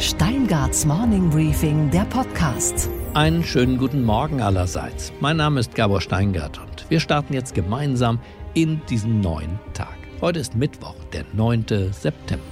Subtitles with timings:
[0.00, 2.88] Steingarts Morning Briefing, der Podcast.
[3.12, 5.12] Einen schönen guten Morgen allerseits.
[5.20, 8.18] Mein Name ist Gabor Steingart und wir starten jetzt gemeinsam
[8.54, 9.94] in diesen neuen Tag.
[10.22, 11.92] Heute ist Mittwoch, der 9.
[11.92, 12.42] September.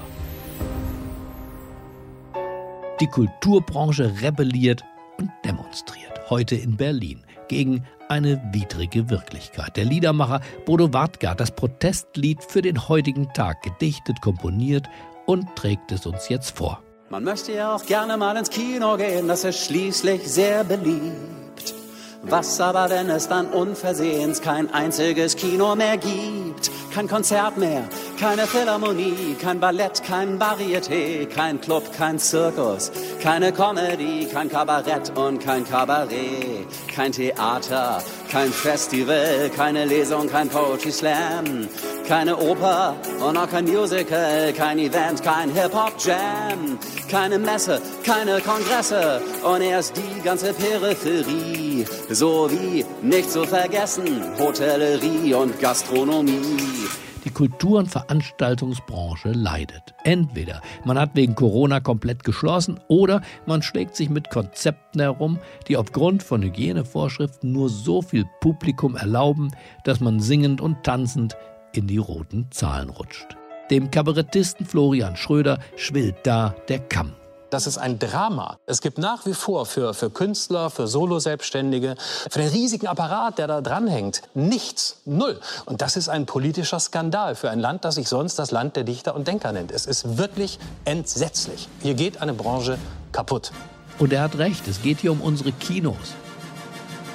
[3.01, 4.85] Die Kulturbranche rebelliert
[5.17, 6.28] und demonstriert.
[6.28, 9.74] Heute in Berlin gegen eine widrige Wirklichkeit.
[9.78, 14.87] Der Liedermacher Bodo Wartgart, das Protestlied für den heutigen Tag, gedichtet, komponiert
[15.24, 16.83] und trägt es uns jetzt vor.
[17.11, 21.75] Man möchte ja auch gerne mal ins Kino gehen, das ist schließlich sehr beliebt.
[22.21, 26.71] Was aber, wenn es dann unversehens kein einziges Kino mehr gibt?
[26.98, 27.84] Kein Konzert mehr,
[28.19, 32.91] keine Philharmonie, kein Ballett, kein Varieté, kein Club, kein Zirkus,
[33.23, 38.02] keine Comedy, kein Kabarett und kein Kabarett, kein Theater,
[38.33, 41.69] kein Festival, keine Lesung, kein Poetry Slam,
[42.09, 49.60] keine Oper und auch kein Musical, kein Event, kein Hip-Hop-Jam, keine Messe, keine Kongresse und
[49.60, 56.88] erst die ganze Peripherie, sowie nicht zu vergessen Hotellerie und Gastronomie.
[57.29, 59.93] Die Kultur- und Veranstaltungsbranche leidet.
[60.02, 65.76] Entweder man hat wegen Corona komplett geschlossen oder man schlägt sich mit Konzepten herum, die
[65.76, 69.50] aufgrund von Hygienevorschriften nur so viel Publikum erlauben,
[69.84, 71.36] dass man singend und tanzend
[71.74, 73.36] in die roten Zahlen rutscht.
[73.70, 77.12] Dem Kabarettisten Florian Schröder schwillt da der Kamm.
[77.50, 78.58] Das ist ein Drama.
[78.66, 81.94] Es gibt nach wie vor für, für Künstler, für Solo-Selbstständige,
[82.30, 85.41] für den riesigen Apparat, der da dranhängt, nichts, null.
[85.64, 88.84] Und das ist ein politischer Skandal für ein Land, das sich sonst das Land der
[88.84, 89.72] Dichter und Denker nennt.
[89.72, 91.69] Es ist wirklich entsetzlich.
[91.80, 92.78] Hier geht eine Branche
[93.12, 93.50] kaputt.
[93.98, 95.96] Und er hat recht, es geht hier um unsere Kinos,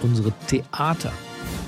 [0.02, 1.12] unsere Theater.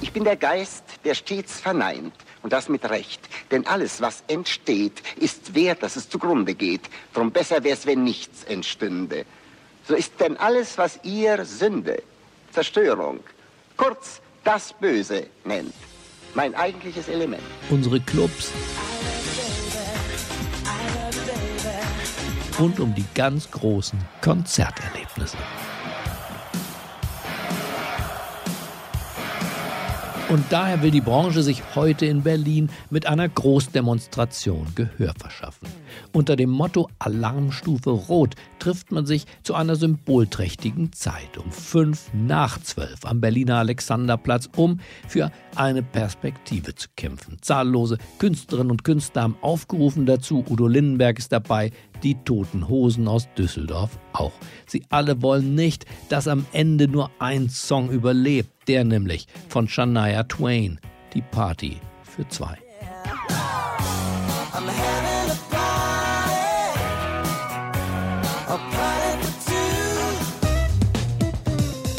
[0.02, 2.14] Ich bin der Geist, der stets verneint.
[2.46, 3.28] Und das mit Recht.
[3.50, 6.82] Denn alles, was entsteht, ist wert, dass es zugrunde geht.
[7.12, 9.26] Drum besser wär's, wenn nichts entstünde.
[9.88, 12.04] So ist denn alles, was ihr Sünde,
[12.52, 13.22] Zerstörung,
[13.78, 15.74] kurz das Böse nennt,
[16.36, 17.42] mein eigentliches Element.
[17.72, 18.52] Unsere Clubs.
[22.60, 25.38] Und um die ganz großen Konzerterlebnisse.
[30.28, 35.68] Und daher will die Branche sich heute in Berlin mit einer Großdemonstration Gehör verschaffen.
[36.14, 42.60] Unter dem Motto Alarmstufe Rot trifft man sich zu einer symbolträchtigen Zeit um fünf nach
[42.60, 47.38] zwölf am Berliner Alexanderplatz, um für eine Perspektive zu kämpfen.
[47.42, 50.44] Zahllose Künstlerinnen und Künstler haben aufgerufen dazu.
[50.50, 51.70] Udo Lindenberg ist dabei,
[52.04, 54.34] die Toten Hosen aus Düsseldorf auch.
[54.66, 60.24] Sie alle wollen nicht, dass am Ende nur ein Song überlebt, der nämlich von Shania
[60.24, 60.80] Twain,
[61.14, 62.58] die Party für zwei.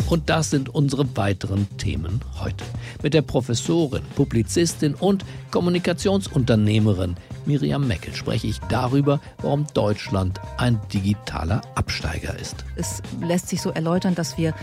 [0.09, 2.65] Und das sind unsere weiteren Themen heute.
[3.03, 11.63] Mit der Professorin, Publizistin und Kommunikationsunternehmerin Miriam Meckel spreche ich darüber, warum Deutschland ein digitaler
[11.75, 12.65] Absteiger ist.
[12.77, 14.55] Es lässt sich so erläutern, dass wir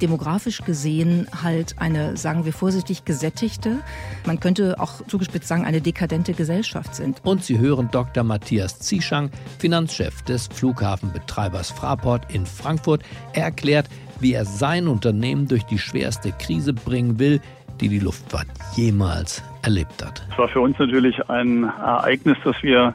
[0.00, 3.78] demografisch gesehen halt eine, sagen wir vorsichtig, gesättigte,
[4.24, 7.20] man könnte auch zugespitzt sagen, eine dekadente Gesellschaft sind.
[7.24, 8.24] Und Sie hören Dr.
[8.24, 13.02] Matthias Zieschang, Finanzchef des Flughafenbetreibers Fraport in Frankfurt.
[13.32, 13.88] Er erklärt,
[14.20, 17.40] wie er sein Unternehmen durch die schwerste Krise bringen will,
[17.80, 18.46] die die Luftfahrt
[18.76, 20.22] jemals erlebt hat.
[20.30, 22.94] Es war für uns natürlich ein Ereignis, das wir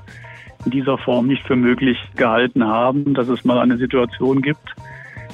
[0.66, 4.75] in dieser Form nicht für möglich gehalten haben, dass es mal eine Situation gibt,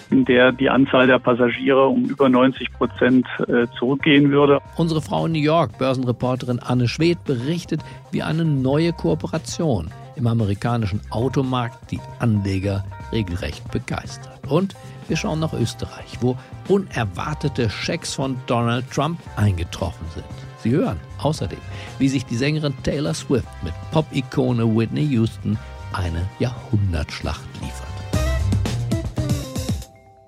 [0.09, 4.59] in der die Anzahl der Passagiere um über 90 Prozent äh, zurückgehen würde.
[4.75, 7.81] Unsere Frau in New York, Börsenreporterin Anne Schwedt, berichtet,
[8.11, 14.39] wie eine neue Kooperation im amerikanischen Automarkt die Anleger regelrecht begeistert.
[14.49, 14.75] Und
[15.11, 16.37] wir schauen nach Österreich, wo
[16.69, 20.23] unerwartete Schecks von Donald Trump eingetroffen sind.
[20.63, 21.59] Sie hören außerdem,
[21.99, 25.59] wie sich die Sängerin Taylor Swift mit Pop-Ikone Whitney Houston
[25.91, 27.87] eine Jahrhundertschlacht liefert.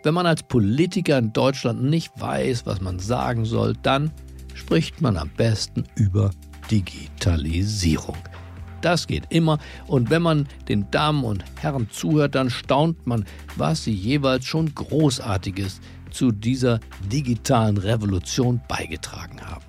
[0.04, 4.12] Wenn man als Politiker in Deutschland nicht weiß, was man sagen soll, dann
[4.54, 6.32] spricht man am besten über
[6.70, 8.18] Digitalisierung.
[8.84, 13.26] Das geht immer und wenn man den Damen und Herren zuhört, dann staunt man,
[13.56, 15.80] was sie jeweils schon Großartiges
[16.12, 16.80] zu dieser
[17.12, 19.63] digitalen Revolution beigetragen haben.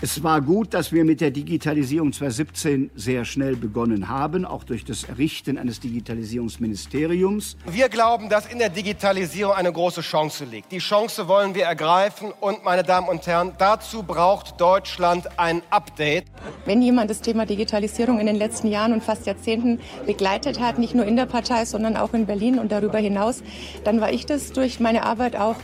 [0.00, 4.84] Es war gut, dass wir mit der Digitalisierung 2017 sehr schnell begonnen haben, auch durch
[4.84, 7.56] das Errichten eines Digitalisierungsministeriums.
[7.66, 10.70] Wir glauben, dass in der Digitalisierung eine große Chance liegt.
[10.70, 16.26] Die Chance wollen wir ergreifen und, meine Damen und Herren, dazu braucht Deutschland ein Update.
[16.64, 20.94] Wenn jemand das Thema Digitalisierung in den letzten Jahren und fast Jahrzehnten begleitet hat, nicht
[20.94, 23.42] nur in der Partei, sondern auch in Berlin und darüber hinaus,
[23.82, 25.56] dann war ich das durch meine Arbeit auch.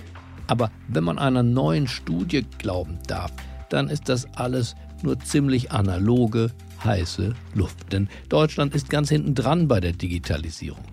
[0.49, 3.31] Aber wenn man einer neuen Studie glauben darf,
[3.75, 6.51] dann ist das alles nur ziemlich analoge,
[6.85, 7.93] heiße Luft.
[7.93, 10.85] Denn Deutschland ist ganz hinten dran bei der Digitalisierung.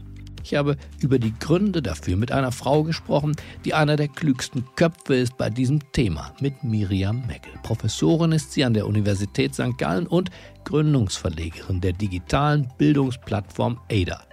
[0.43, 5.13] Ich habe über die Gründe dafür mit einer Frau gesprochen, die einer der klügsten Köpfe
[5.13, 7.53] ist bei diesem Thema, mit Miriam Meckel.
[7.61, 9.77] Professorin ist sie an der Universität St.
[9.77, 10.31] Gallen und
[10.63, 14.23] Gründungsverlegerin der digitalen Bildungsplattform ADA.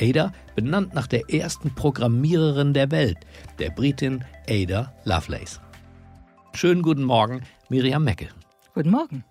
[0.00, 3.18] ADA benannt nach der ersten Programmiererin der Welt,
[3.60, 5.60] der Britin Ada Lovelace.
[6.54, 8.28] Schönen guten Morgen, Miriam Meckel.
[8.74, 9.24] Guten Morgen.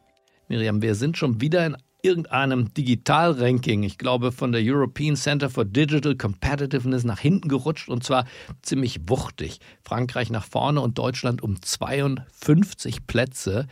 [0.47, 5.63] Miriam, wir sind schon wieder in irgendeinem Digitalranking, ich glaube von der European Center for
[5.63, 8.25] Digital Competitiveness nach hinten gerutscht und zwar
[8.63, 9.59] ziemlich wuchtig.
[9.83, 13.67] Frankreich nach vorne und Deutschland um 52 Plätze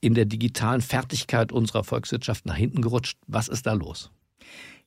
[0.00, 3.18] in der digitalen Fertigkeit unserer Volkswirtschaft nach hinten gerutscht.
[3.26, 4.12] Was ist da los?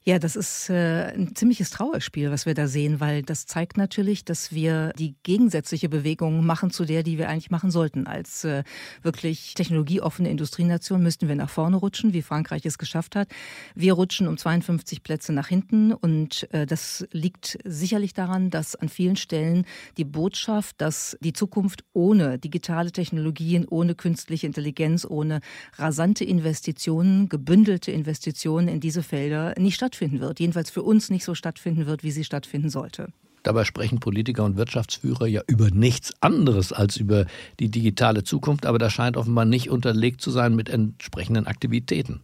[0.03, 4.25] Ja, das ist äh, ein ziemliches Trauerspiel, was wir da sehen, weil das zeigt natürlich,
[4.25, 8.07] dass wir die gegensätzliche Bewegung machen zu der, die wir eigentlich machen sollten.
[8.07, 8.63] Als äh,
[9.03, 13.27] wirklich technologieoffene Industrienation müssten wir nach vorne rutschen, wie Frankreich es geschafft hat.
[13.75, 18.89] Wir rutschen um 52 Plätze nach hinten und äh, das liegt sicherlich daran, dass an
[18.89, 19.65] vielen Stellen
[19.97, 25.41] die Botschaft, dass die Zukunft ohne digitale Technologien, ohne künstliche Intelligenz, ohne
[25.75, 31.25] rasante Investitionen, gebündelte Investitionen in diese Felder nicht stattfindet stattfinden wird, jedenfalls für uns nicht
[31.25, 33.09] so stattfinden wird, wie sie stattfinden sollte.
[33.43, 37.25] Dabei sprechen Politiker und Wirtschaftsführer ja über nichts anderes als über
[37.59, 42.21] die digitale Zukunft, aber das scheint offenbar nicht unterlegt zu sein mit entsprechenden Aktivitäten.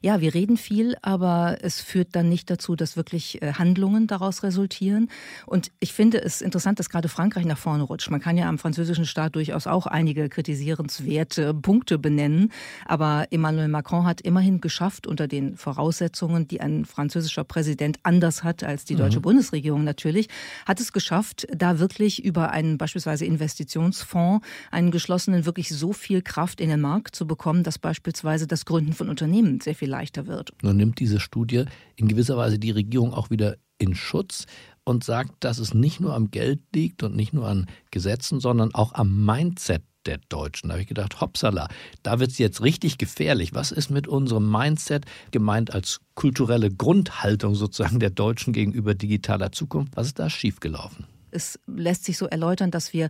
[0.00, 4.42] Ja, wir reden viel, aber es führt dann nicht dazu, dass wirklich äh, Handlungen daraus
[4.42, 5.08] resultieren.
[5.46, 8.10] Und ich finde es interessant, dass gerade Frankreich nach vorne rutscht.
[8.10, 12.52] Man kann ja am französischen Staat durchaus auch einige kritisierenswerte Punkte benennen.
[12.84, 18.64] Aber Emmanuel Macron hat immerhin geschafft, unter den Voraussetzungen, die ein französischer Präsident anders hat
[18.64, 19.22] als die deutsche mhm.
[19.22, 20.28] Bundesregierung natürlich,
[20.66, 26.60] hat es geschafft, da wirklich über einen beispielsweise Investitionsfonds, einen geschlossenen, wirklich so viel Kraft
[26.60, 30.52] in den Markt zu bekommen, dass beispielsweise das Gründen von Unternehmen sehr viel leichter wird.
[30.62, 31.64] Nun nimmt diese Studie
[31.96, 34.46] in gewisser Weise die Regierung auch wieder in Schutz
[34.84, 38.74] und sagt, dass es nicht nur am Geld liegt und nicht nur an Gesetzen, sondern
[38.74, 40.68] auch am Mindset der Deutschen.
[40.68, 41.68] Da habe ich gedacht, hoppsala,
[42.04, 43.54] da wird es jetzt richtig gefährlich.
[43.54, 49.96] Was ist mit unserem Mindset gemeint als kulturelle Grundhaltung sozusagen der Deutschen gegenüber digitaler Zukunft?
[49.96, 51.06] Was ist da schiefgelaufen?
[51.32, 53.08] Es lässt sich so erläutern, dass wir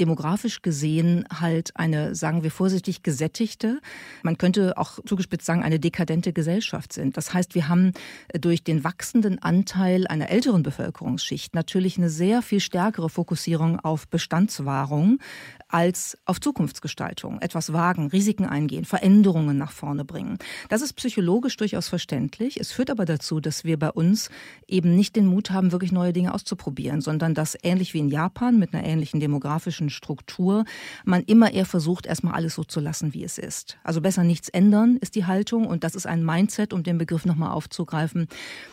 [0.00, 3.80] demografisch gesehen halt eine, sagen wir vorsichtig, gesättigte,
[4.22, 7.16] man könnte auch zugespitzt sagen, eine dekadente Gesellschaft sind.
[7.16, 7.92] Das heißt, wir haben
[8.40, 15.18] durch den wachsenden Anteil einer älteren Bevölkerungsschicht natürlich eine sehr viel stärkere Fokussierung auf Bestandswahrung
[15.72, 17.40] als auf Zukunftsgestaltung.
[17.40, 20.38] Etwas wagen, Risiken eingehen, Veränderungen nach vorne bringen.
[20.68, 22.60] Das ist psychologisch durchaus verständlich.
[22.60, 24.28] Es führt aber dazu, dass wir bei uns
[24.68, 28.58] eben nicht den Mut haben, wirklich neue Dinge auszuprobieren, sondern dass ähnlich wie in Japan
[28.58, 30.64] mit einer ähnlichen demografischen Struktur
[31.04, 33.78] man immer eher versucht, erstmal alles so zu lassen, wie es ist.
[33.82, 37.24] Also besser nichts ändern ist die Haltung und das ist ein Mindset, um den Begriff
[37.24, 38.28] nochmal aufzugreifen,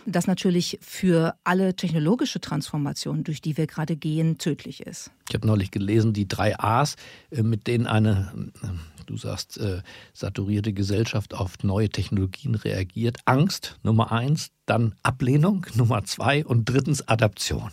[0.05, 5.11] das natürlich für alle technologische Transformationen, durch die wir gerade gehen, tödlich ist.
[5.29, 6.88] Ich habe neulich gelesen, die drei A's,
[7.31, 8.67] äh, mit denen eine, äh,
[9.05, 9.81] du sagst, äh,
[10.13, 13.17] saturierte Gesellschaft auf neue Technologien reagiert.
[13.25, 17.71] Angst, Nummer eins, dann Ablehnung, Nummer zwei und drittens Adaption.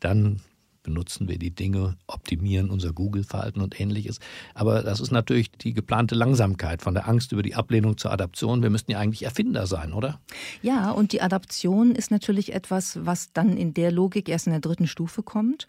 [0.00, 0.40] Dann
[0.86, 4.20] benutzen wir die Dinge, optimieren unser Google-Verhalten und ähnliches.
[4.54, 8.62] Aber das ist natürlich die geplante Langsamkeit von der Angst über die Ablehnung zur Adaption.
[8.62, 10.20] Wir müssten ja eigentlich Erfinder sein, oder?
[10.62, 14.60] Ja, und die Adaption ist natürlich etwas, was dann in der Logik erst in der
[14.60, 15.66] dritten Stufe kommt.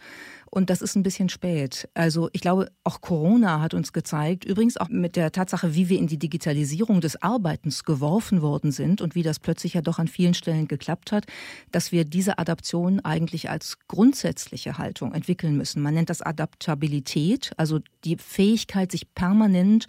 [0.50, 1.90] Und das ist ein bisschen spät.
[1.94, 6.00] Also ich glaube, auch Corona hat uns gezeigt, übrigens auch mit der Tatsache, wie wir
[6.00, 10.08] in die Digitalisierung des Arbeitens geworfen worden sind und wie das plötzlich ja doch an
[10.08, 11.26] vielen Stellen geklappt hat,
[11.72, 15.82] dass wir diese Adaption eigentlich als grundsätzliche Haltung entwickeln müssen.
[15.82, 19.88] Man nennt das Adaptabilität, also die Fähigkeit, sich permanent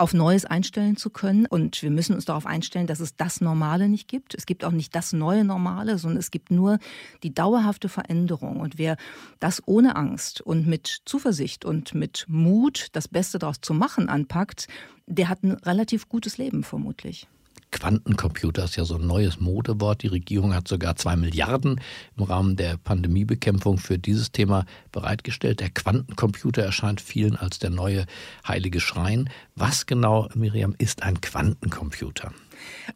[0.00, 1.46] auf Neues einstellen zu können.
[1.46, 4.34] Und wir müssen uns darauf einstellen, dass es das Normale nicht gibt.
[4.34, 6.78] Es gibt auch nicht das neue Normale, sondern es gibt nur
[7.22, 8.60] die dauerhafte Veränderung.
[8.60, 8.96] Und wer
[9.38, 14.68] das ohne Angst und mit Zuversicht und mit Mut, das Beste daraus zu machen, anpackt,
[15.06, 17.28] der hat ein relativ gutes Leben vermutlich.
[17.70, 20.02] Quantencomputer ist ja so ein neues Modewort.
[20.02, 21.80] Die Regierung hat sogar zwei Milliarden
[22.16, 25.60] im Rahmen der Pandemiebekämpfung für dieses Thema bereitgestellt.
[25.60, 28.06] Der Quantencomputer erscheint vielen als der neue
[28.46, 29.30] heilige Schrein.
[29.54, 32.32] Was genau, Miriam, ist ein Quantencomputer?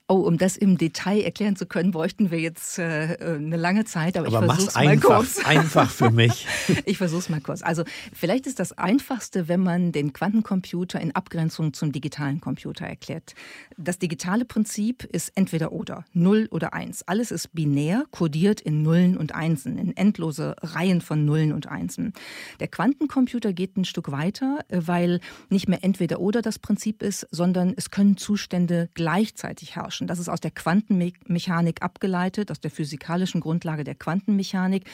[0.09, 4.17] Oh, um das im Detail erklären zu können, bräuchten wir jetzt äh, eine lange Zeit.
[4.17, 5.39] Aber, aber ich versuch's mal einfach, kurz.
[5.45, 6.47] einfach für mich.
[6.85, 7.63] ich versuch's mal kurz.
[7.63, 13.35] Also vielleicht ist das Einfachste, wenn man den Quantencomputer in Abgrenzung zum digitalen Computer erklärt.
[13.77, 17.03] Das digitale Prinzip ist entweder oder, Null oder Eins.
[17.07, 22.13] Alles ist binär, kodiert in Nullen und Einsen, in endlose Reihen von Nullen und Einsen.
[22.61, 27.75] Der Quantencomputer geht ein Stück weiter, weil nicht mehr entweder oder das Prinzip ist, sondern
[27.77, 30.07] es können Zustände gleichzeitig herrschen.
[30.07, 34.85] Das ist aus der Quantenmechanik abgeleitet, aus der physikalischen Grundlage der Quantenmechanik,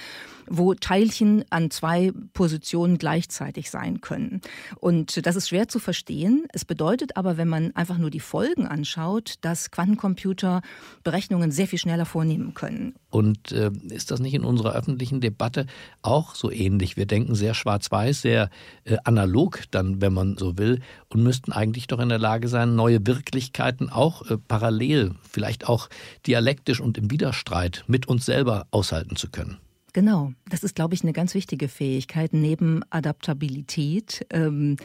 [0.47, 4.41] wo Teilchen an zwei Positionen gleichzeitig sein können.
[4.77, 6.47] Und das ist schwer zu verstehen.
[6.53, 10.63] Es bedeutet aber, wenn man einfach nur die Folgen anschaut, dass Quantencomputer
[11.03, 12.95] Berechnungen sehr viel schneller vornehmen können.
[13.11, 15.67] Und äh, ist das nicht in unserer öffentlichen Debatte
[16.03, 16.97] auch so ähnlich?
[16.97, 18.51] Wir denken sehr schwarz-weiß, sehr
[18.85, 22.77] äh, analog dann, wenn man so will, und müssten eigentlich doch in der Lage sein,
[22.77, 25.89] neue Wirklichkeiten auch äh, parallel, vielleicht auch
[26.27, 29.59] dialektisch und im Widerstreit mit uns selber aushalten zu können.
[29.93, 34.25] Genau, das ist, glaube ich, eine ganz wichtige Fähigkeit neben Adaptabilität.
[34.31, 34.77] Ähm,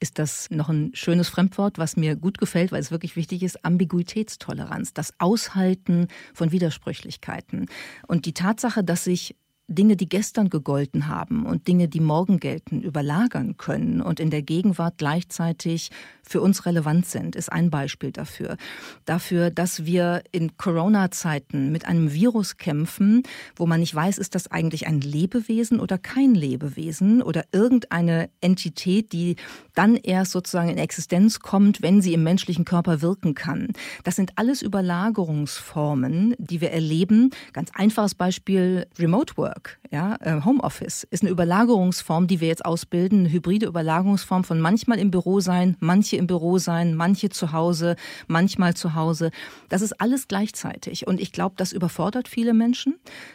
[0.00, 3.64] ist das noch ein schönes Fremdwort, was mir gut gefällt, weil es wirklich wichtig ist,
[3.64, 7.66] Ambiguitätstoleranz, das Aushalten von Widersprüchlichkeiten.
[8.08, 9.36] Und die Tatsache, dass sich
[9.70, 14.42] Dinge, die gestern gegolten haben und Dinge, die morgen gelten, überlagern können und in der
[14.42, 15.90] Gegenwart gleichzeitig
[16.22, 18.56] für uns relevant sind, ist ein Beispiel dafür.
[19.04, 23.22] Dafür, dass wir in Corona-Zeiten mit einem Virus kämpfen,
[23.56, 29.12] wo man nicht weiß, ist das eigentlich ein Lebewesen oder kein Lebewesen oder irgendeine Entität,
[29.12, 29.36] die
[29.74, 33.68] dann erst sozusagen in Existenz kommt, wenn sie im menschlichen Körper wirken kann.
[34.04, 37.30] Das sind alles Überlagerungsformen, die wir erleben.
[37.52, 39.59] Ganz einfaches Beispiel Remote Work.
[39.60, 44.60] Work, ja, äh, Homeoffice, ist eine Überlagerungsform, die wir jetzt ausbilden, eine hybride Überlagerungsform von
[44.60, 49.30] manchmal im Büro sein, manche im Büro sein, manche zu Hause, manchmal zu Hause.
[49.68, 51.06] Das ist alles gleichzeitig.
[51.06, 52.94] Und ich glaube, das überfordert viele Menschen,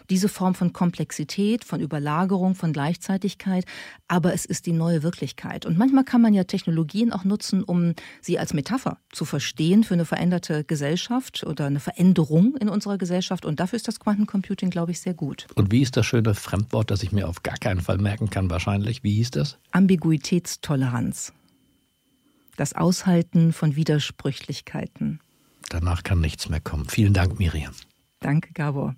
[0.10, 3.66] diese Form von Komplexität, von Überlagerung, von Gleichzeitigkeit.
[4.08, 5.66] Aber es ist die neue Wirklichkeit.
[5.66, 9.94] Und manchmal kann man ja Technologien auch nutzen, um sie als Metapher zu verstehen für
[9.94, 13.46] eine veränderte Gesellschaft oder eine Veränderung in unserer Gesellschaft.
[13.46, 15.46] Und dafür ist das Quantencomputing, glaube ich, sehr gut.
[15.56, 18.50] Und wie ist das schöne Fremdwort, das ich mir auf gar keinen Fall merken kann,
[18.50, 19.04] wahrscheinlich.
[19.04, 19.58] Wie hieß das?
[19.72, 21.34] Ambiguitätstoleranz.
[22.56, 25.20] Das Aushalten von Widersprüchlichkeiten.
[25.70, 26.88] Danach kann nichts mehr kommen.
[26.88, 27.74] Vielen Dank, Miriam.
[28.22, 28.96] Danke, Gabor.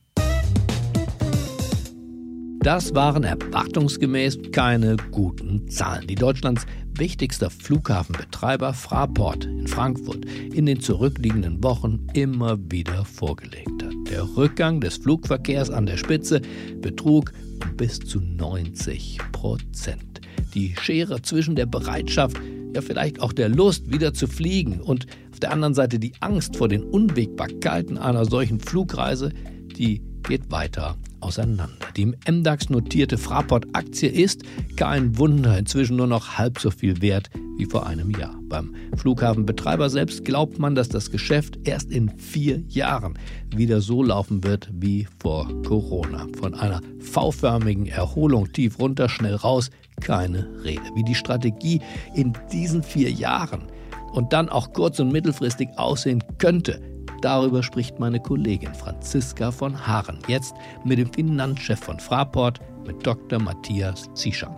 [2.60, 6.66] Das waren erwartungsgemäß keine guten Zahlen, die Deutschlands
[6.98, 13.67] wichtigster Flughafenbetreiber Fraport in Frankfurt in den zurückliegenden Wochen immer wieder vorgelegt.
[14.10, 16.42] Der Rückgang des Flugverkehrs an der Spitze
[16.82, 17.34] betrug
[17.76, 20.22] bis zu 90 Prozent.
[20.54, 22.38] Die Schere zwischen der Bereitschaft,
[22.74, 26.56] ja vielleicht auch der Lust, wieder zu fliegen und auf der anderen Seite die Angst
[26.56, 29.32] vor den Unwägbarkeiten einer solchen Flugreise,
[29.78, 31.88] die geht weiter auseinander.
[31.96, 34.44] Die im MDAX notierte Fraport-Aktie ist,
[34.76, 38.36] kein Wunder, inzwischen nur noch halb so viel wert wie vor einem Jahr.
[38.44, 43.18] Beim Flughafenbetreiber selbst glaubt man, dass das Geschäft erst in vier Jahren
[43.56, 46.28] wieder so laufen wird wie vor Corona.
[46.38, 50.84] Von einer V-förmigen Erholung tief runter, schnell raus, keine Rede.
[50.94, 51.82] Wie die Strategie
[52.14, 53.64] in diesen vier Jahren
[54.12, 56.80] und dann auch kurz- und mittelfristig aussehen könnte,
[57.22, 60.56] Darüber spricht meine Kollegin Franziska von Haaren jetzt
[60.86, 63.42] mit dem Finanzchef von Fraport, mit Dr.
[63.42, 64.56] Matthias Zieschang.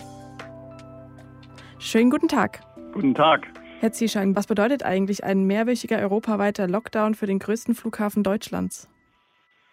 [1.79, 2.59] Schönen guten Tag.
[2.93, 3.47] Guten Tag.
[3.79, 8.89] Herr Zieschang, was bedeutet eigentlich ein mehrwöchiger europaweiter Lockdown für den größten Flughafen Deutschlands?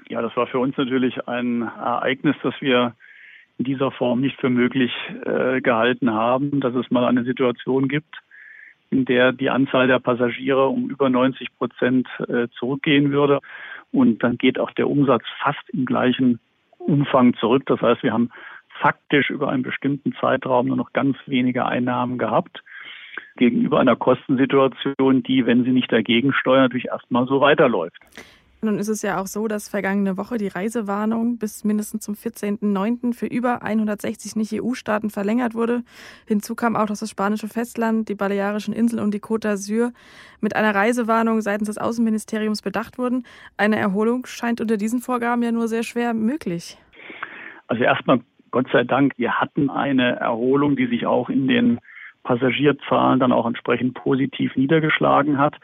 [0.08, 2.94] Ja, das war für uns natürlich ein Ereignis, das wir
[3.58, 4.92] in dieser Form nicht für möglich
[5.24, 8.14] äh, gehalten haben, dass es mal eine Situation gibt,
[8.96, 13.40] in der die Anzahl der Passagiere um über 90 Prozent äh, zurückgehen würde.
[13.92, 16.40] Und dann geht auch der Umsatz fast im gleichen
[16.78, 17.64] Umfang zurück.
[17.66, 18.30] Das heißt, wir haben
[18.80, 22.62] faktisch über einen bestimmten Zeitraum nur noch ganz wenige Einnahmen gehabt
[23.36, 27.98] gegenüber einer Kostensituation, die, wenn sie nicht dagegen steuert, natürlich erstmal so weiterläuft.
[28.62, 33.12] Nun ist es ja auch so, dass vergangene Woche die Reisewarnung bis mindestens zum 14.09.
[33.14, 35.82] für über 160 Nicht-EU-Staaten verlängert wurde.
[36.26, 39.92] Hinzu kam auch, dass das spanische Festland, die Balearischen Inseln und die Côte d'Azur
[40.40, 43.24] mit einer Reisewarnung seitens des Außenministeriums bedacht wurden.
[43.56, 46.78] Eine Erholung scheint unter diesen Vorgaben ja nur sehr schwer möglich.
[47.68, 48.20] Also erstmal
[48.50, 51.78] Gott sei Dank, wir hatten eine Erholung, die sich auch in den
[52.22, 55.56] Passagierzahlen dann auch entsprechend positiv niedergeschlagen hat.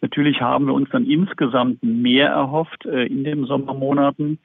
[0.00, 4.38] Natürlich haben wir uns dann insgesamt mehr erhofft äh, in den Sommermonaten.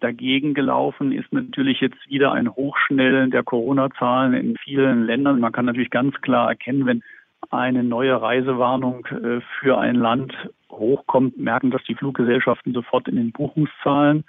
[0.00, 5.40] Dagegen gelaufen ist natürlich jetzt wieder ein Hochschnellen der Corona-Zahlen in vielen Ländern.
[5.40, 7.02] Man kann natürlich ganz klar erkennen, wenn
[7.50, 10.34] eine neue Reisewarnung äh, für ein Land
[10.70, 14.24] hochkommt, merken das die Fluggesellschaften sofort in den Buchungszahlen.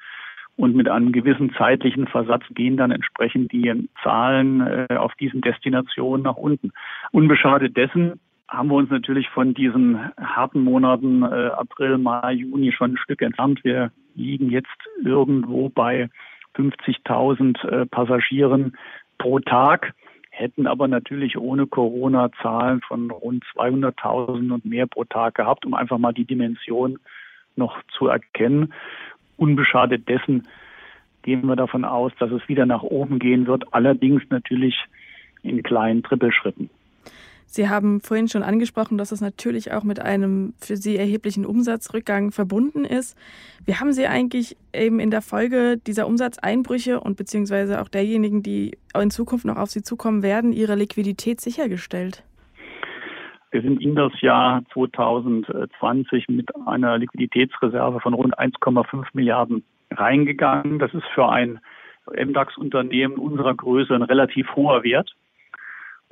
[0.58, 6.24] Und mit einem gewissen zeitlichen Versatz gehen dann entsprechend die Zahlen äh, auf diesen Destinationen
[6.24, 6.72] nach unten.
[7.12, 12.94] Unbeschadet dessen haben wir uns natürlich von diesen harten Monaten äh, April, Mai, Juni schon
[12.94, 13.64] ein Stück entfernt.
[13.64, 14.68] Wir liegen jetzt
[15.04, 16.10] irgendwo bei
[16.56, 18.78] 50.000 äh, Passagieren
[19.18, 19.94] pro Tag,
[20.30, 25.74] hätten aber natürlich ohne Corona Zahlen von rund 200.000 und mehr pro Tag gehabt, um
[25.74, 27.00] einfach mal die Dimension
[27.56, 28.74] noch zu erkennen.
[29.38, 30.48] Unbeschadet dessen
[31.24, 34.78] gehen wir davon aus, dass es wieder nach oben gehen wird, allerdings natürlich
[35.42, 36.70] in kleinen Trippelschritten.
[37.56, 42.34] Sie haben vorhin schon angesprochen, dass es natürlich auch mit einem für Sie erheblichen Umsatzrückgang
[42.34, 43.18] verbunden ist.
[43.66, 48.78] Wie haben Sie eigentlich eben in der Folge dieser Umsatzeinbrüche und beziehungsweise auch derjenigen, die
[48.94, 52.26] in Zukunft noch auf Sie zukommen werden, Ihre Liquidität sichergestellt?
[53.52, 60.78] Wir sind in das Jahr 2020 mit einer Liquiditätsreserve von rund 1,5 Milliarden reingegangen.
[60.78, 61.62] Das ist für ein
[62.12, 65.16] MDAX-Unternehmen unserer Größe ein relativ hoher Wert.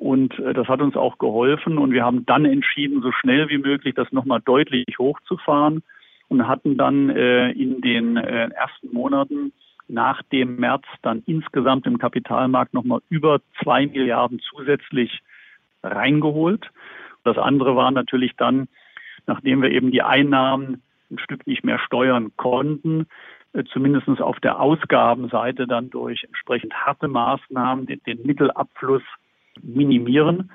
[0.04, 1.78] Und äh, das hat uns auch geholfen.
[1.78, 5.82] Und wir haben dann entschieden, so schnell wie möglich das nochmal deutlich hochzufahren
[6.28, 9.54] und hatten dann äh, in den äh, ersten Monaten
[9.88, 15.22] nach dem März dann insgesamt im Kapitalmarkt nochmal über zwei Milliarden zusätzlich
[15.84, 16.70] reingeholt.
[17.24, 18.68] Das andere war natürlich dann,
[19.26, 20.82] nachdem wir eben die Einnahmen
[21.12, 23.08] ein Stück nicht mehr steuern konnten,
[23.72, 29.04] zumindest auf der Ausgabenseite dann durch entsprechend harte Maßnahmen den, den Mittelabfluss
[29.62, 30.52] minimieren.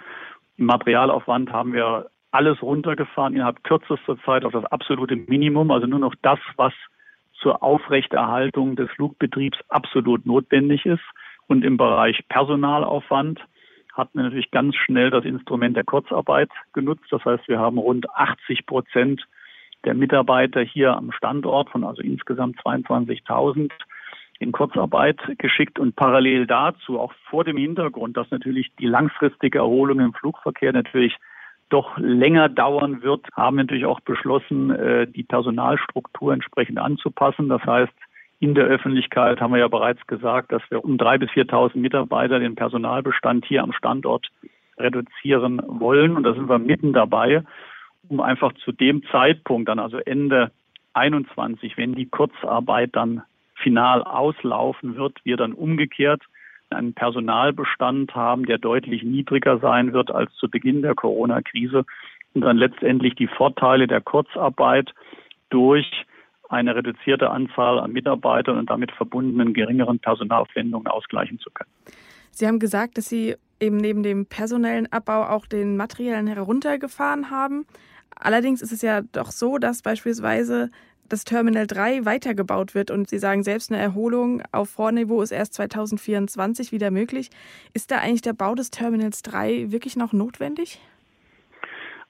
[0.56, 5.98] Im Materialaufwand haben wir alles runtergefahren innerhalb kürzester Zeit auf das absolute Minimum, also nur
[5.98, 6.72] noch das, was
[7.40, 11.04] zur Aufrechterhaltung des Flugbetriebs absolut notwendig ist.
[11.46, 13.40] Und im Bereich Personalaufwand
[13.92, 17.06] hatten wir natürlich ganz schnell das Instrument der Kurzarbeit genutzt.
[17.10, 19.26] Das heißt, wir haben rund 80 Prozent
[19.84, 23.70] der Mitarbeiter hier am Standort von also insgesamt 22.000
[24.38, 30.00] in Kurzarbeit geschickt und parallel dazu, auch vor dem Hintergrund, dass natürlich die langfristige Erholung
[30.00, 31.16] im Flugverkehr natürlich
[31.70, 37.48] doch länger dauern wird, haben wir natürlich auch beschlossen, äh, die Personalstruktur entsprechend anzupassen.
[37.48, 37.92] Das heißt,
[38.40, 42.38] in der Öffentlichkeit haben wir ja bereits gesagt, dass wir um drei bis 4.000 Mitarbeiter
[42.38, 44.28] den Personalbestand hier am Standort
[44.78, 46.16] reduzieren wollen.
[46.16, 47.42] Und da sind wir mitten dabei,
[48.08, 50.52] um einfach zu dem Zeitpunkt, dann also Ende
[50.94, 53.22] 21, wenn die Kurzarbeit dann
[53.68, 56.22] final auslaufen wird, wir dann umgekehrt
[56.70, 61.84] einen Personalbestand haben, der deutlich niedriger sein wird als zu Beginn der Corona-Krise
[62.34, 64.94] und dann letztendlich die Vorteile der Kurzarbeit
[65.50, 65.86] durch
[66.48, 71.70] eine reduzierte Anzahl an Mitarbeitern und damit verbundenen geringeren Personalaufwendungen ausgleichen zu können.
[72.30, 77.66] Sie haben gesagt, dass Sie eben neben dem personellen Abbau auch den materiellen heruntergefahren haben.
[78.14, 80.70] Allerdings ist es ja doch so, dass beispielsweise
[81.08, 85.54] das Terminal 3 weitergebaut wird und Sie sagen selbst, eine Erholung auf Vorniveau ist erst
[85.54, 87.30] 2024 wieder möglich.
[87.74, 90.80] Ist da eigentlich der Bau des Terminals 3 wirklich noch notwendig?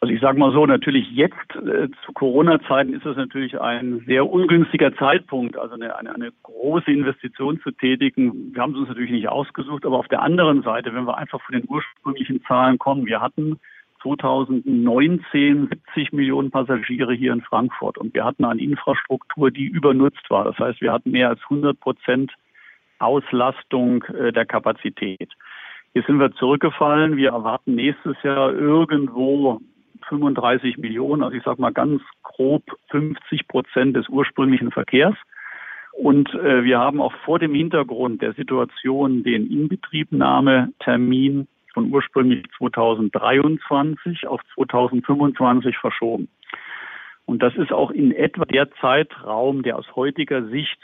[0.01, 4.31] Also ich sage mal so, natürlich jetzt äh, zu Corona-Zeiten ist es natürlich ein sehr
[4.31, 8.55] ungünstiger Zeitpunkt, also eine, eine, eine große Investition zu tätigen.
[8.55, 11.41] Wir haben es uns natürlich nicht ausgesucht, aber auf der anderen Seite, wenn wir einfach
[11.43, 13.59] von den ursprünglichen Zahlen kommen, wir hatten
[14.03, 20.45] 2019 70 Millionen Passagiere hier in Frankfurt und wir hatten eine Infrastruktur, die übernutzt war.
[20.45, 22.33] Das heißt, wir hatten mehr als 100 Prozent
[22.99, 25.31] Auslastung äh, der Kapazität.
[25.93, 27.17] Hier sind wir zurückgefallen.
[27.17, 29.61] Wir erwarten nächstes Jahr irgendwo
[30.09, 35.17] 35 Millionen, also ich sage mal ganz grob 50 Prozent des ursprünglichen Verkehrs.
[35.93, 44.27] Und äh, wir haben auch vor dem Hintergrund der Situation den Inbetriebnahmetermin von ursprünglich 2023
[44.27, 46.29] auf 2025 verschoben.
[47.25, 50.79] Und das ist auch in etwa der Zeitraum, der aus heutiger Sicht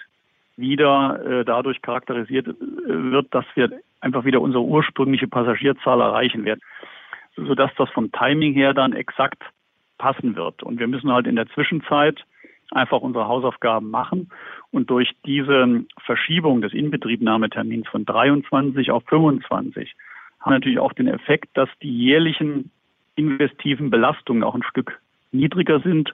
[0.57, 2.53] wieder äh, dadurch charakterisiert äh,
[2.87, 3.71] wird, dass wir
[4.01, 6.61] einfach wieder unsere ursprüngliche Passagierzahl erreichen werden,
[7.37, 9.43] sodass das vom Timing her dann exakt
[9.99, 10.63] passen wird.
[10.63, 12.23] Und wir müssen halt in der Zwischenzeit
[12.71, 14.31] einfach unsere Hausaufgaben machen
[14.71, 19.95] und durch diese Verschiebung des Inbetriebnahmetermins von 23 auf 25
[20.45, 22.71] haben natürlich auch den Effekt, dass die jährlichen
[23.17, 25.01] investiven Belastungen auch ein Stück
[25.33, 26.13] niedriger sind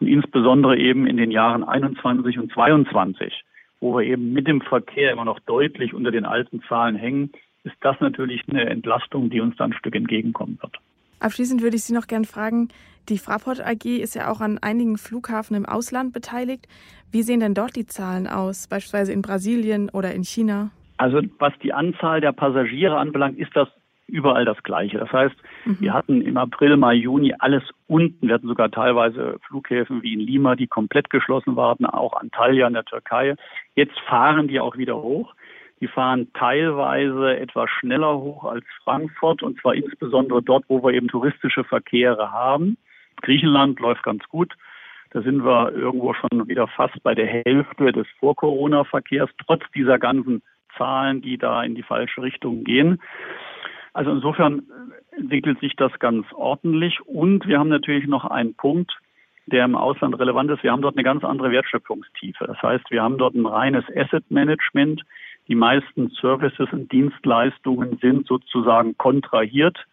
[0.00, 3.44] und insbesondere eben in den Jahren 21 und 22,
[3.80, 7.30] wo wir eben mit dem Verkehr immer noch deutlich unter den alten Zahlen hängen,
[7.64, 10.76] ist das natürlich eine Entlastung, die uns dann ein Stück entgegenkommen wird.
[11.20, 12.68] Abschließend würde ich Sie noch gerne fragen,
[13.08, 16.68] die Fraport AG ist ja auch an einigen Flughafen im Ausland beteiligt.
[17.10, 20.70] Wie sehen denn dort die Zahlen aus, beispielsweise in Brasilien oder in China?
[20.98, 23.68] Also was die Anzahl der Passagiere anbelangt, ist das
[24.08, 24.98] überall das Gleiche.
[24.98, 25.76] Das heißt, mhm.
[25.80, 28.26] wir hatten im April, Mai, Juni alles unten.
[28.26, 32.74] Wir hatten sogar teilweise Flughäfen wie in Lima, die komplett geschlossen waren, auch Antalya in
[32.74, 33.36] der Türkei.
[33.74, 35.34] Jetzt fahren die auch wieder hoch.
[35.80, 41.06] Die fahren teilweise etwas schneller hoch als Frankfurt und zwar insbesondere dort, wo wir eben
[41.06, 42.76] touristische Verkehre haben.
[43.22, 44.54] Griechenland läuft ganz gut.
[45.10, 50.42] Da sind wir irgendwo schon wieder fast bei der Hälfte des Vor-Corona-Verkehrs, trotz dieser ganzen
[50.78, 53.00] Zahlen, die da in die falsche Richtung gehen.
[53.92, 54.62] Also insofern
[55.10, 57.00] entwickelt sich das ganz ordentlich.
[57.00, 58.96] Und wir haben natürlich noch einen Punkt,
[59.46, 60.62] der im Ausland relevant ist.
[60.62, 62.46] Wir haben dort eine ganz andere Wertschöpfungstiefe.
[62.46, 65.02] Das heißt, wir haben dort ein reines Asset Management.
[65.48, 69.86] Die meisten Services und Dienstleistungen sind sozusagen kontrahiert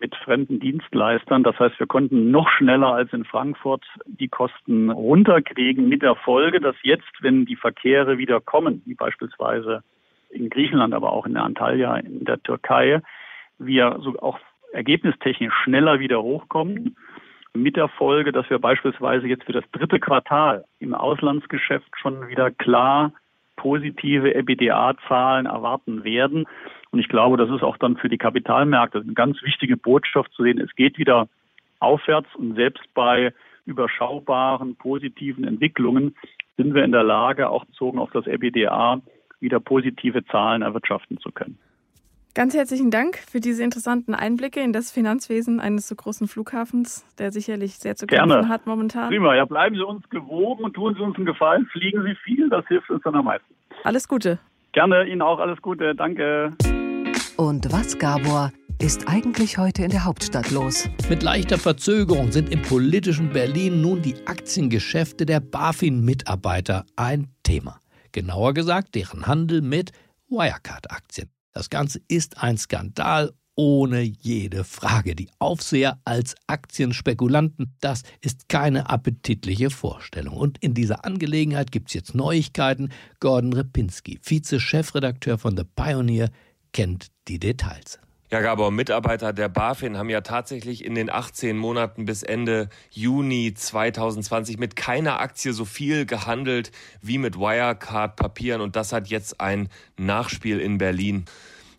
[0.00, 1.44] mit fremden Dienstleistern.
[1.44, 6.60] Das heißt, wir konnten noch schneller als in Frankfurt die Kosten runterkriegen mit der Folge,
[6.60, 9.84] dass jetzt, wenn die Verkehre wieder kommen, wie beispielsweise
[10.32, 13.00] in Griechenland, aber auch in der Antalya in der Türkei,
[13.58, 14.38] wir so auch
[14.72, 16.96] ergebnistechnisch schneller wieder hochkommen.
[17.54, 22.50] Mit der Folge, dass wir beispielsweise jetzt für das dritte Quartal im Auslandsgeschäft schon wieder
[22.50, 23.12] klar
[23.56, 26.46] positive EBITDA-Zahlen erwarten werden.
[26.90, 30.42] Und ich glaube, das ist auch dann für die Kapitalmärkte eine ganz wichtige Botschaft zu
[30.42, 30.58] sehen.
[30.58, 31.28] Es geht wieder
[31.78, 33.34] aufwärts und selbst bei
[33.66, 36.16] überschaubaren positiven Entwicklungen
[36.56, 39.00] sind wir in der Lage, auch bezogen auf das EBITDA,
[39.42, 41.58] wieder positive Zahlen erwirtschaften zu können.
[42.34, 47.30] Ganz herzlichen Dank für diese interessanten Einblicke in das Finanzwesen eines so großen Flughafens, der
[47.30, 48.48] sicherlich sehr zu kämpfen Gerne.
[48.48, 49.10] hat momentan.
[49.10, 51.66] Prima, ja, bleiben Sie uns gewogen und tun Sie uns einen Gefallen.
[51.66, 53.54] Fliegen Sie viel, das hilft uns dann am meisten.
[53.84, 54.38] Alles Gute.
[54.72, 55.94] Gerne, Ihnen auch alles Gute.
[55.94, 56.56] Danke.
[57.36, 58.50] Und was, Gabor,
[58.80, 60.88] ist eigentlich heute in der Hauptstadt los?
[61.10, 67.81] Mit leichter Verzögerung sind im politischen Berlin nun die Aktiengeschäfte der BaFin-Mitarbeiter ein Thema.
[68.12, 69.92] Genauer gesagt, deren Handel mit
[70.28, 71.28] Wirecard-Aktien.
[71.52, 75.14] Das Ganze ist ein Skandal ohne jede Frage.
[75.14, 80.36] Die Aufseher als Aktienspekulanten, das ist keine appetitliche Vorstellung.
[80.36, 82.90] Und in dieser Angelegenheit gibt es jetzt Neuigkeiten.
[83.20, 86.30] Gordon Repinski, Vize-Chefredakteur von The Pioneer,
[86.72, 87.98] kennt die Details.
[88.32, 93.52] Ja, Gabor, Mitarbeiter der BaFin haben ja tatsächlich in den 18 Monaten bis Ende Juni
[93.52, 99.68] 2020 mit keiner Aktie so viel gehandelt wie mit Wirecard-Papieren und das hat jetzt ein
[99.98, 101.26] Nachspiel in Berlin.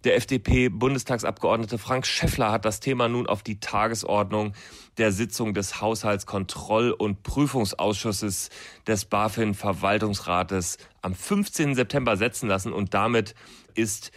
[0.03, 4.53] Der FDP-Bundestagsabgeordnete Frank Schäffler hat das Thema nun auf die Tagesordnung
[4.99, 8.51] der Sitzung des Haushaltskontroll- und Prüfungsausschusses
[8.85, 11.73] des BaFin-Verwaltungsrates am 15.
[11.73, 13.33] September setzen lassen und damit
[13.73, 14.11] ist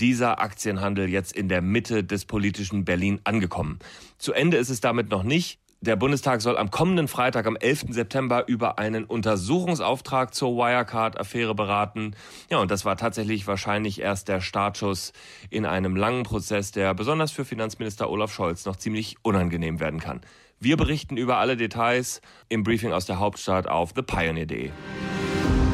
[0.00, 3.78] dieser Aktienhandel jetzt in der Mitte des politischen Berlin angekommen.
[4.18, 5.60] Zu Ende ist es damit noch nicht.
[5.82, 7.86] Der Bundestag soll am kommenden Freitag, am 11.
[7.88, 12.14] September, über einen Untersuchungsauftrag zur Wirecard-Affäre beraten.
[12.50, 15.14] Ja, und das war tatsächlich wahrscheinlich erst der Startschuss
[15.48, 20.20] in einem langen Prozess, der besonders für Finanzminister Olaf Scholz noch ziemlich unangenehm werden kann.
[20.58, 24.70] Wir berichten über alle Details im Briefing aus der Hauptstadt auf thepioneer.de.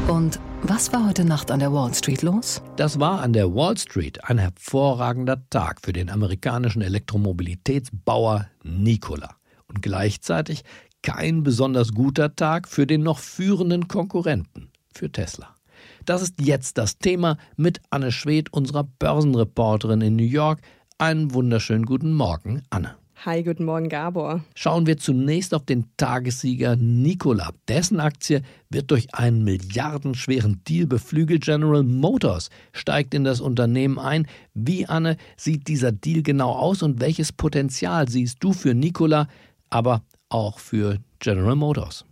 [0.09, 2.63] Und was war heute Nacht an der Wall Street los?
[2.77, 9.35] Das war an der Wall Street ein hervorragender Tag für den amerikanischen Elektromobilitätsbauer Nikola
[9.67, 10.63] und gleichzeitig
[11.03, 15.57] kein besonders guter Tag für den noch führenden Konkurrenten, für Tesla.
[16.05, 20.61] Das ist jetzt das Thema mit Anne Schwed, unserer Börsenreporterin in New York.
[20.99, 22.95] Einen wunderschönen guten Morgen, Anne.
[23.25, 24.45] Hi, guten Morgen, Gabor.
[24.55, 27.51] Schauen wir zunächst auf den Tagessieger Nikola.
[27.67, 31.45] Dessen Aktie wird durch einen milliardenschweren Deal beflügelt.
[31.45, 34.29] General Motors steigt in das Unternehmen ein.
[34.53, 39.29] Wie, Anne, sieht dieser Deal genau aus und welches Potenzial siehst du für Nikola,
[39.71, 42.05] aber auch für General Motors?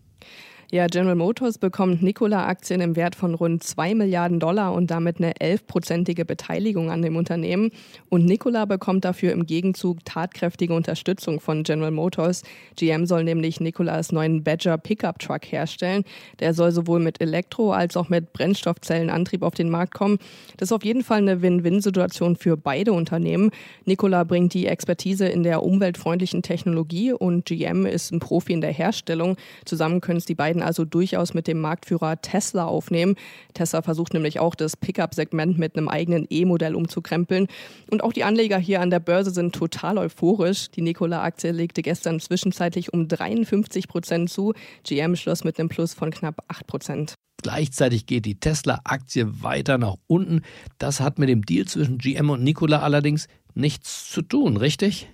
[0.71, 5.33] Ja, General Motors bekommt Nikola-Aktien im Wert von rund 2 Milliarden Dollar und damit eine
[5.35, 7.71] 11-prozentige Beteiligung an dem Unternehmen.
[8.09, 12.43] Und Nikola bekommt dafür im Gegenzug tatkräftige Unterstützung von General Motors.
[12.77, 16.03] GM soll nämlich Nikolas neuen Badger Pickup Truck herstellen.
[16.41, 20.19] Der soll sowohl mit Elektro- als auch mit Brennstoffzellenantrieb auf den Markt kommen.
[20.57, 23.51] Das ist auf jeden Fall eine Win-Win-Situation für beide Unternehmen.
[23.85, 28.73] Nikola bringt die Expertise in der umweltfreundlichen Technologie und GM ist ein Profi in der
[28.73, 29.37] Herstellung.
[29.65, 33.17] Zusammen können es die beiden also durchaus mit dem Marktführer Tesla aufnehmen.
[33.55, 37.49] Tesla versucht nämlich auch das Pickup-Segment mit einem eigenen E-Modell umzukrempeln.
[37.91, 40.71] Und auch die Anleger hier an der Börse sind total euphorisch.
[40.71, 44.55] Die Nikola-Aktie legte gestern zwischenzeitlich um 53 Prozent zu.
[44.85, 47.15] GM schloss mit einem Plus von knapp 8 Prozent.
[47.43, 50.41] Gleichzeitig geht die Tesla-Aktie weiter nach unten.
[50.79, 55.09] Das hat mit dem Deal zwischen GM und Nikola allerdings nichts zu tun, richtig?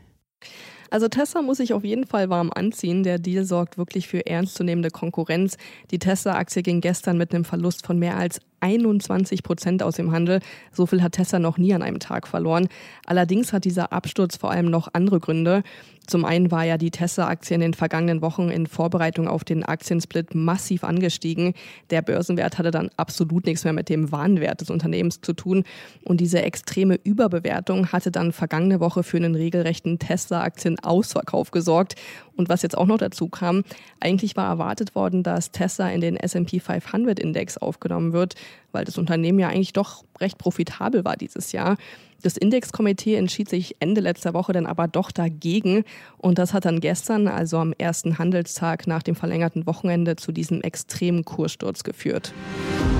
[0.90, 3.04] Also Tesla muss sich auf jeden Fall warm anziehen.
[3.04, 5.56] Der Deal sorgt wirklich für ernstzunehmende Konkurrenz.
[5.90, 10.40] Die Tesla-Aktie ging gestern mit einem Verlust von mehr als 21 Prozent aus dem Handel.
[10.72, 12.68] So viel hat Tesla noch nie an einem Tag verloren.
[13.06, 15.62] Allerdings hat dieser Absturz vor allem noch andere Gründe.
[16.10, 20.34] Zum einen war ja die Tesla-Aktie in den vergangenen Wochen in Vorbereitung auf den Aktiensplit
[20.34, 21.54] massiv angestiegen.
[21.90, 25.62] Der Börsenwert hatte dann absolut nichts mehr mit dem Warenwert des Unternehmens zu tun.
[26.02, 31.94] Und diese extreme Überbewertung hatte dann vergangene Woche für einen regelrechten Tesla-Aktien-Ausverkauf gesorgt.
[32.36, 33.62] Und was jetzt auch noch dazu kam,
[34.00, 38.34] eigentlich war erwartet worden, dass Tesla in den S&P 500 Index aufgenommen wird,
[38.72, 41.76] weil das Unternehmen ja eigentlich doch recht profitabel war dieses Jahr.
[42.22, 45.84] Das Indexkomitee entschied sich Ende letzter Woche dann aber doch dagegen
[46.18, 50.60] und das hat dann gestern, also am ersten Handelstag nach dem verlängerten Wochenende, zu diesem
[50.60, 52.34] extremen Kurssturz geführt.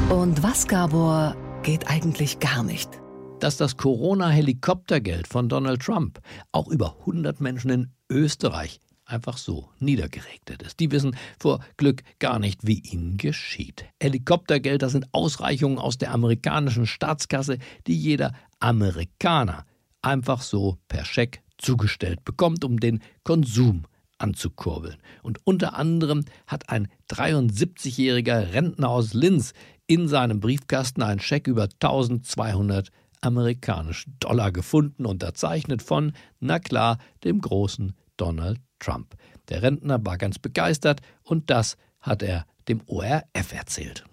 [0.08, 2.88] Und was, Gabor, geht eigentlich gar nicht?
[3.40, 6.20] Dass das Corona-Helikoptergeld von Donald Trump
[6.52, 10.80] auch über 100 Menschen in Österreich einfach so niedergeregnet ist.
[10.80, 13.84] Die wissen vor Glück gar nicht, wie ihnen geschieht.
[14.00, 19.64] Helikoptergelder sind Ausreichungen aus der amerikanischen Staatskasse, die jeder Amerikaner
[20.02, 23.84] einfach so per Scheck zugestellt bekommt, um den Konsum
[24.18, 24.96] anzukurbeln.
[25.22, 29.52] Und unter anderem hat ein 73-jähriger Rentner aus Linz
[29.86, 37.40] in seinem Briefkasten einen Scheck über 1200 amerikanische Dollar gefunden, unterzeichnet von, na klar, dem
[37.40, 39.14] großen Donald Trump.
[39.48, 44.04] Der Rentner war ganz begeistert und das hat er dem ORF erzählt.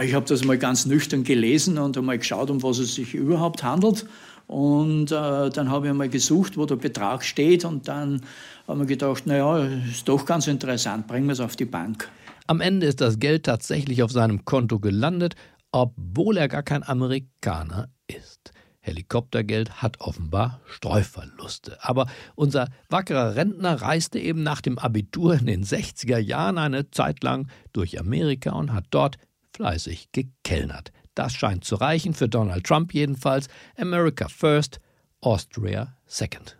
[0.00, 3.64] Ich habe das mal ganz nüchtern gelesen und einmal geschaut, um was es sich überhaupt
[3.64, 4.06] handelt.
[4.46, 8.22] Und äh, dann habe ich einmal gesucht, wo der Betrag steht und dann
[8.66, 9.58] haben wir gedacht, naja,
[9.90, 12.08] ist doch ganz interessant, bringen wir es auf die Bank.
[12.46, 15.34] Am Ende ist das Geld tatsächlich auf seinem Konto gelandet,
[15.70, 18.52] obwohl er gar kein Amerikaner ist.
[18.88, 21.78] Helikoptergeld hat offenbar Streuverluste.
[21.82, 27.22] Aber unser wackerer Rentner reiste eben nach dem Abitur in den 60er Jahren eine Zeit
[27.22, 29.16] lang durch Amerika und hat dort
[29.54, 30.92] fleißig gekellnert.
[31.14, 33.48] Das scheint zu reichen, für Donald Trump jedenfalls.
[33.76, 34.80] America first,
[35.20, 36.56] Austria second.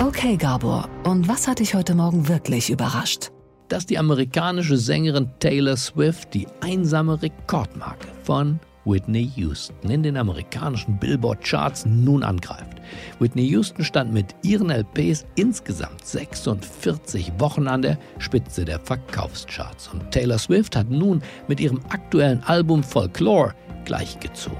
[0.00, 3.30] Okay, Gabor, und was hat dich heute Morgen wirklich überrascht?
[3.68, 10.98] Dass die amerikanische Sängerin Taylor Swift die einsame Rekordmarke von Whitney Houston in den amerikanischen
[10.98, 12.80] Billboard-Charts nun angreift.
[13.18, 20.10] Whitney Houston stand mit ihren LPs insgesamt 46 Wochen an der Spitze der Verkaufscharts und
[20.10, 24.58] Taylor Swift hat nun mit ihrem aktuellen Album Folklore gleichgezogen.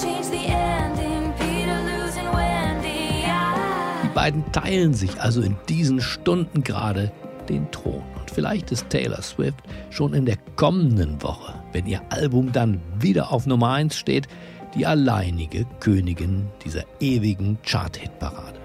[0.00, 0.39] Change the
[4.20, 7.10] beiden teilen sich also in diesen Stunden gerade
[7.48, 8.02] den Thron.
[8.20, 13.32] Und vielleicht ist Taylor Swift schon in der kommenden Woche, wenn ihr Album dann wieder
[13.32, 14.28] auf Nummer 1 steht,
[14.74, 18.60] die alleinige Königin dieser ewigen Chart-Hit-Parade.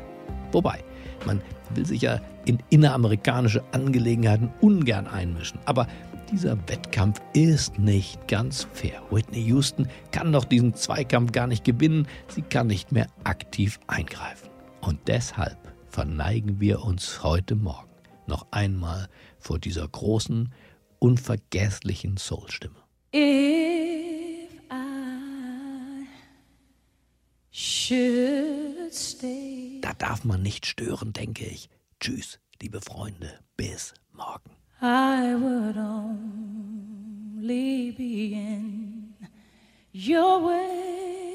[0.52, 0.84] Wobei,
[1.26, 1.42] man
[1.74, 5.60] will sich ja in inneramerikanische Angelegenheiten ungern einmischen.
[5.64, 5.88] Aber
[6.34, 9.02] dieser Wettkampf ist nicht ganz fair.
[9.10, 12.10] Whitney Houston kann doch diesen Zweikampf gar nicht gewinnen.
[12.28, 14.50] Sie kann nicht mehr aktiv eingreifen.
[14.86, 15.58] Und deshalb
[15.90, 17.90] verneigen wir uns heute Morgen
[18.28, 20.54] noch einmal vor dieser großen,
[21.00, 22.76] unvergesslichen Soulstimme.
[23.12, 26.06] If I
[27.50, 29.80] should stay.
[29.82, 31.68] Da darf man nicht stören, denke ich.
[32.00, 34.52] Tschüss, liebe Freunde, bis morgen.
[34.84, 39.16] I would only be in
[39.96, 41.35] your way,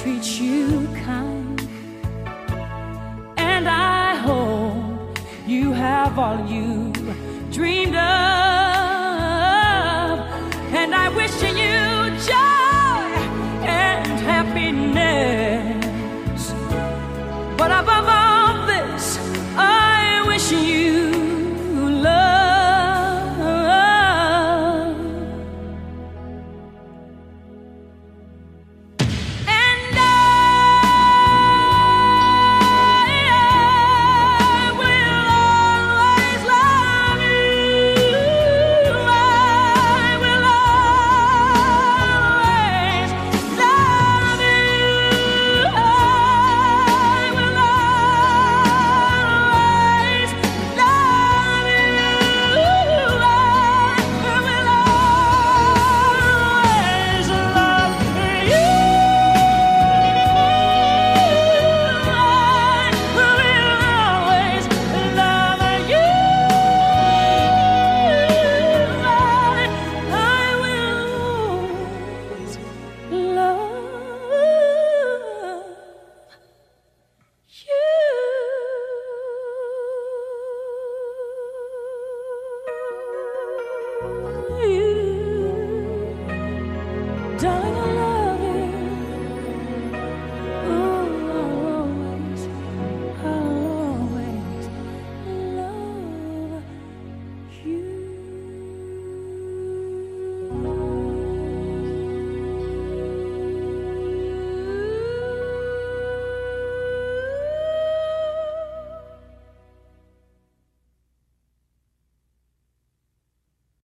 [0.00, 1.60] Treats you kind.
[3.36, 6.90] And I hope you have all you
[7.50, 8.00] dreamed of.
[10.72, 11.52] And I wish you